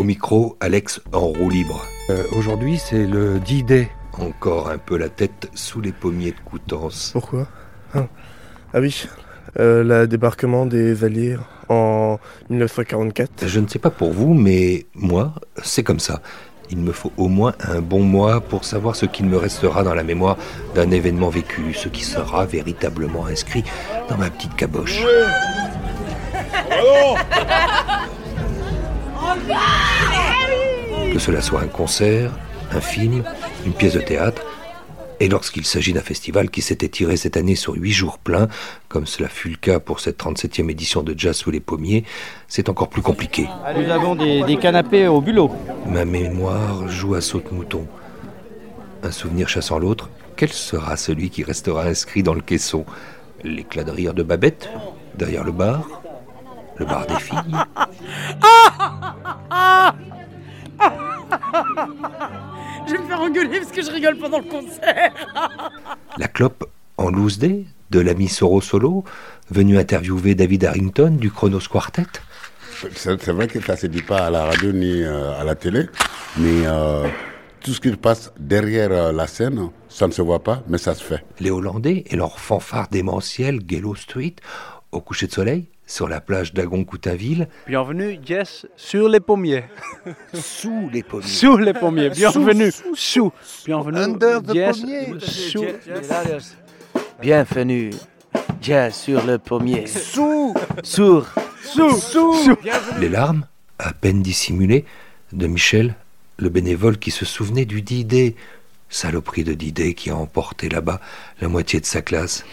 [0.00, 1.84] Au micro, Alex en roue libre.
[2.08, 3.90] Euh, Aujourd'hui, c'est le D-Day.
[4.14, 7.10] Encore un peu la tête sous les pommiers de Coutances.
[7.12, 7.46] Pourquoi
[7.92, 8.06] ah.
[8.72, 9.06] ah oui,
[9.58, 11.36] euh, le débarquement des Alliés
[11.68, 12.18] en
[12.48, 13.46] 1944.
[13.46, 16.22] Je ne sais pas pour vous, mais moi, c'est comme ça.
[16.70, 19.94] Il me faut au moins un bon mois pour savoir ce qu'il me restera dans
[19.94, 20.38] la mémoire
[20.74, 23.64] d'un événement vécu, ce qui sera véritablement inscrit
[24.08, 25.04] dans ma petite caboche.
[31.12, 32.32] Que cela soit un concert,
[32.72, 33.22] un film,
[33.66, 34.42] une pièce de théâtre,
[35.20, 38.48] et lorsqu'il s'agit d'un festival qui s'était tiré cette année sur huit jours pleins,
[38.88, 42.04] comme cela fut le cas pour cette 37e édition de Jazz sous les pommiers,
[42.48, 43.46] c'est encore plus compliqué.
[43.76, 45.50] Nous avons des, des canapés au bulot.
[45.86, 47.86] Ma mémoire joue à saute-mouton.
[49.02, 52.86] Un souvenir chassant l'autre, quel sera celui qui restera inscrit dans le caisson?
[53.44, 54.70] L'éclat de rire de Babette,
[55.14, 56.02] derrière le bar
[56.78, 57.36] Le bar des filles
[62.86, 65.12] Je vais me faire engueuler parce que je rigole pendant le concert.
[66.16, 69.04] La clope en loose day de l'ami Soro Solo,
[69.50, 72.06] venu interviewer David Harrington du Chronos Quartet
[72.94, 75.44] C'est c'est vrai que ça ne se dit pas à la radio ni euh, à
[75.44, 75.86] la télé,
[76.36, 77.08] mais euh,
[77.60, 80.78] tout ce qui se passe derrière euh, la scène, ça ne se voit pas, mais
[80.78, 81.24] ça se fait.
[81.40, 84.36] Les Hollandais et leur fanfare démentielle Gallow Street
[84.92, 89.64] au coucher de soleil sur la plage d'Agon-Coutainville, Bienvenue, Jess, sur les pommiers.
[90.32, 91.26] sous les pommiers.
[91.26, 92.10] Sous les pommiers.
[92.10, 93.32] Bienvenue, sous.
[93.66, 95.14] Bienvenue, Under the Jess, pommier.
[95.20, 95.64] sous.
[97.20, 97.90] Bienvenue,
[98.62, 99.86] Jazz sur le pommier.
[99.88, 101.26] Sous Sur.
[101.62, 102.56] Sous, sous.
[103.00, 103.46] Les larmes,
[103.80, 104.84] à peine dissimulées,
[105.32, 105.94] de Michel,
[106.38, 108.36] le bénévole qui se souvenait du D-Day,
[108.88, 111.00] saloperie de D-Day qui a emporté là-bas
[111.40, 112.44] la moitié de sa classe.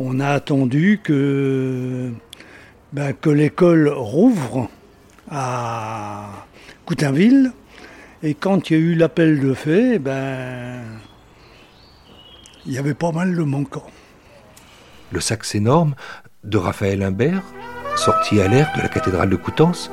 [0.00, 2.10] on a attendu que,
[2.92, 4.68] ben, que l'école rouvre
[5.30, 6.46] à
[6.86, 7.52] Coutainville.
[8.22, 10.82] Et quand il y a eu l'appel de fait, ben,
[12.66, 13.90] il y avait pas mal de manquants.
[15.12, 15.94] Le sax énorme
[16.44, 17.42] de Raphaël Imbert,
[17.96, 19.90] sorti à l'air de la cathédrale de Coutances,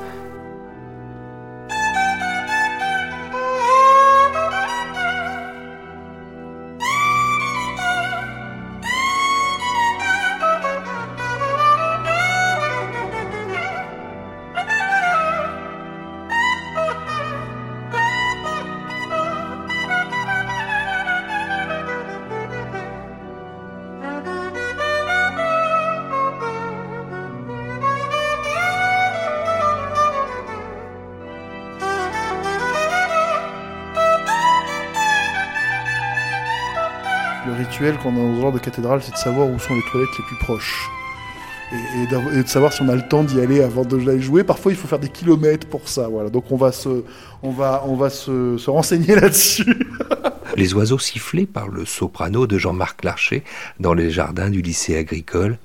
[37.66, 39.74] Le rituel quand on est dans ce genre de cathédrale, c'est de savoir où sont
[39.74, 40.88] les toilettes les plus proches.
[41.72, 44.44] Et, de savoir si on a le temps d'y aller avant de jouer.
[44.44, 46.06] Parfois, il faut faire des kilomètres pour ça.
[46.06, 46.30] Voilà.
[46.30, 47.02] Donc, on va se,
[47.42, 49.88] on va, on va se, se renseigner là-dessus.
[50.56, 53.42] les oiseaux sifflés par le soprano de Jean-Marc Larcher
[53.80, 55.58] dans les jardins du lycée agricole,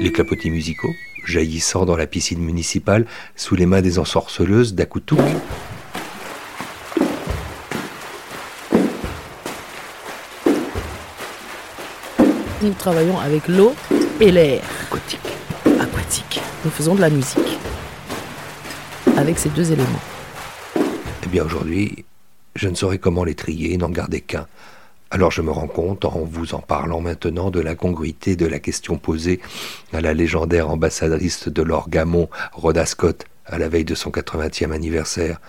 [0.00, 5.20] les clapotis musicaux jaillissant dans la piscine municipale sous les mains des ensorceleuses d'Akoutouk,
[12.62, 13.74] Nous travaillons avec l'eau
[14.20, 15.20] et l'air aquatique.
[15.78, 16.40] aquatique.
[16.64, 17.58] Nous faisons de la musique
[19.16, 20.00] avec ces deux éléments.
[20.76, 22.04] Eh bien aujourd'hui,
[22.54, 24.46] je ne saurais comment les trier et n'en garder qu'un.
[25.10, 28.98] Alors je me rends compte, en vous en parlant maintenant, de l'incongruité de la question
[28.98, 29.40] posée
[29.92, 35.40] à la légendaire ambassadrice de l'orgamon, Rhoda Scott, à la veille de son 80e anniversaire.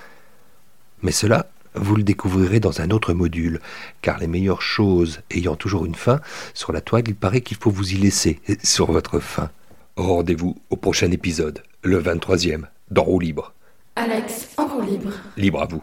[1.02, 3.60] Mais cela, vous le découvrirez dans un autre module,
[4.02, 6.20] car les meilleures choses ayant toujours une fin,
[6.54, 9.50] sur la toile, il paraît qu'il faut vous y laisser, sur votre fin.
[9.96, 13.54] Rendez-vous au prochain épisode, le 23e, dans Roue Libre.
[13.96, 15.12] Alex, en roue libre.
[15.38, 15.82] Libre à vous.